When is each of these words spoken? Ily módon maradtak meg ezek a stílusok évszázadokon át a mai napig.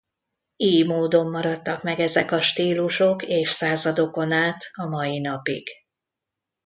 Ily 0.55 0.83
módon 0.83 1.27
maradtak 1.31 1.83
meg 1.83 1.99
ezek 1.99 2.31
a 2.31 2.41
stílusok 2.41 3.23
évszázadokon 3.23 4.31
át 4.31 4.65
a 4.73 4.85
mai 4.85 5.19
napig. 5.19 5.67